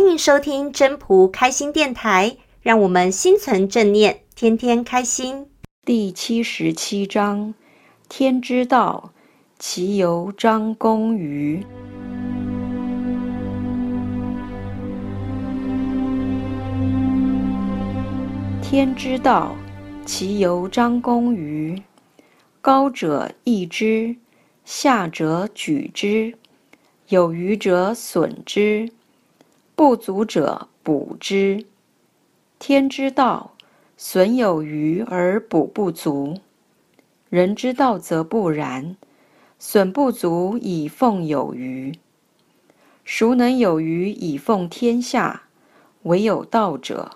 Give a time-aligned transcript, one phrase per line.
[0.00, 5.46] 欢迎收听真仆开心电台，让我们心存正念，天天开心。
[5.84, 7.52] 第七十七章：
[8.08, 9.12] 天之道，
[9.58, 11.62] 其由张弓于。
[18.62, 19.54] 天之道，
[20.06, 21.82] 其由张弓于。
[22.62, 24.16] 高者抑之，
[24.64, 26.32] 下者举之，
[27.08, 28.90] 有余者损之，
[29.80, 31.64] 不足者补之。
[32.58, 33.52] 天之道，
[33.96, 36.34] 损有余而补不足；
[37.30, 38.98] 人之道则不然，
[39.58, 41.94] 损不足以奉有余。
[43.06, 45.44] 孰能有余以奉天下？
[46.02, 47.12] 唯有道者。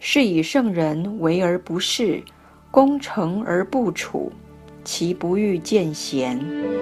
[0.00, 2.24] 是以圣人为而不恃，
[2.72, 4.32] 功成而不处，
[4.82, 6.73] 其不欲见贤。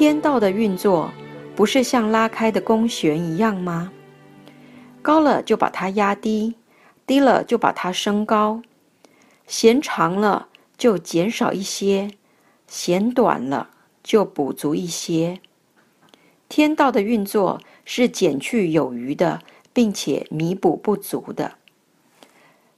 [0.00, 1.12] 天道的运作，
[1.54, 3.92] 不是像拉开的弓弦一样吗？
[5.02, 6.54] 高了就把它压低，
[7.06, 8.62] 低了就把它升高；
[9.46, 12.10] 弦长了就减少一些，
[12.66, 13.68] 弦短了
[14.02, 15.38] 就补足一些。
[16.48, 19.42] 天道的运作是减去有余的，
[19.74, 21.52] 并且弥补不足的。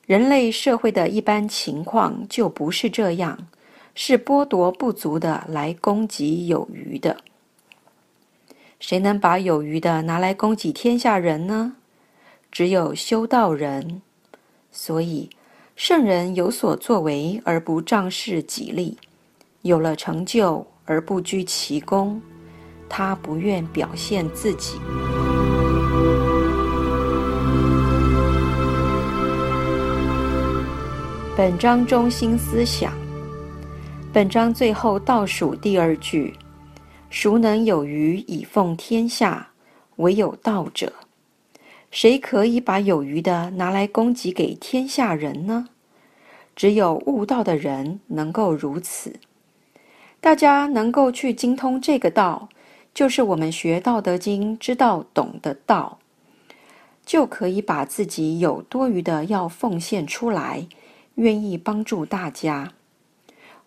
[0.06, 3.46] 人类社会的一般情况就不是这样，
[3.94, 7.18] 是剥夺不足的来供给有余的。
[8.80, 11.74] 谁能把有余的拿来供给天下人呢？
[12.50, 14.02] 只有修道人。
[14.70, 15.30] 所以，
[15.76, 18.96] 圣人有所作为而不仗势己利，
[19.60, 22.20] 有了成就而不居其功。
[22.88, 24.78] 他不愿表现自己。
[31.34, 32.92] 本章中心思想：
[34.12, 36.36] 本章最后倒数第二句
[37.08, 39.48] ：“孰能有余以奉天下？
[39.96, 40.92] 唯有道者。”
[41.90, 45.68] 谁可以把有余的拿来供给给天下人呢？
[46.54, 49.18] 只有悟道的人能够如此。
[50.20, 52.50] 大家能够去精通这个道。
[52.92, 55.98] 就是我们学《道德经》知道懂的道，
[57.06, 60.68] 就可以把自己有多余的要奉献出来，
[61.14, 62.74] 愿意帮助大家。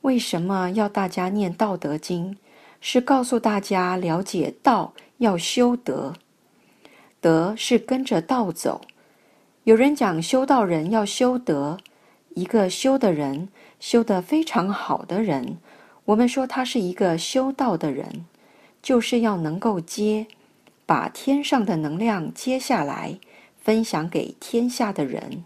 [0.06, 2.34] 为什么要大家念《道德经》？
[2.80, 6.14] 是告诉大家了解道要修德，
[7.20, 8.82] 德是跟着道走。
[9.64, 11.80] 有人讲修道人要修德，
[12.36, 13.50] 一个修的人，
[13.80, 15.58] 修得非常好的人，
[16.06, 18.26] 我们说他是一个修道的人。
[18.84, 20.28] 就是要能够接，
[20.86, 23.18] 把天上的能量接下来，
[23.60, 25.44] 分享给天下的人。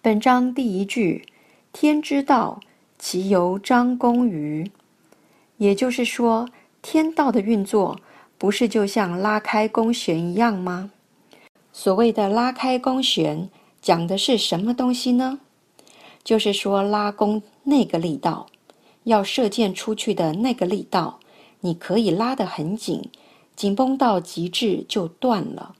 [0.00, 1.26] 本章第一句
[1.76, 2.60] “天之道，
[3.00, 4.70] 其由张弓于”，
[5.58, 6.48] 也就是说，
[6.80, 7.98] 天道的运作
[8.38, 10.92] 不是就像拉开弓弦一样吗？
[11.72, 13.50] 所谓的拉开弓弦，
[13.82, 15.40] 讲的是什么东西呢？
[16.22, 18.46] 就是说拉弓那个力道，
[19.02, 21.18] 要射箭出去的那个力道。
[21.62, 23.10] 你可以拉得很紧，
[23.56, 25.74] 紧绷到极致就断了。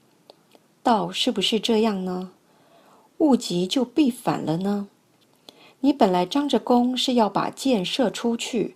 [0.83, 2.31] 道是不是这样呢？
[3.19, 4.89] 物极就必反了呢？
[5.85, 8.73] 你本来张着弓是要把箭射出去，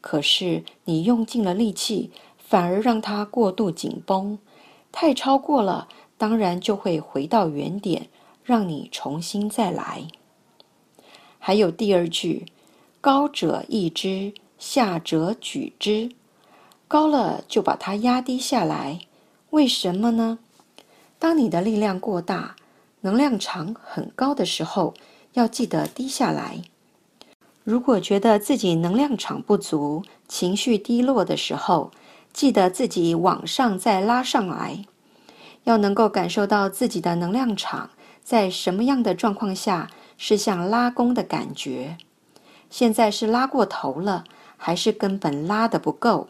[0.00, 4.38] 可是你用尽了力气，反而让它过度紧绷，
[4.92, 8.06] 太超过了，当然就会回到原点，
[8.44, 10.06] 让你重新再来。
[11.40, 12.46] 还有第二句：
[13.00, 16.12] 高者抑之，下者举之。
[16.86, 19.00] 高了就把它压低下来，
[19.50, 20.38] 为什么呢？
[21.18, 22.54] 当你的力量过大，
[23.00, 24.94] 能量场很高的时候，
[25.34, 26.62] 要记得低下来。
[27.64, 31.90] 如果觉得自己能量场不足，情绪低落的时候，
[32.32, 34.84] 记得自己往上再拉上来。
[35.64, 37.90] 要能够感受到自己的能量场
[38.24, 39.88] 在什么样的状况下
[40.18, 41.96] 是像拉弓的感觉。
[42.68, 44.24] 现在是拉过头了，
[44.56, 46.26] 还是根本拉得不够？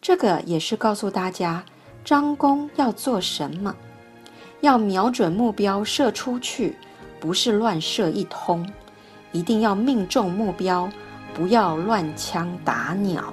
[0.00, 1.64] 这个也是告诉大家，
[2.04, 3.76] 张弓要做什么？
[4.60, 6.76] 要瞄准目标射出去，
[7.22, 8.68] 不是乱射一通，
[9.30, 10.90] 一定要命中目标，
[11.32, 13.32] 不要乱枪打鸟。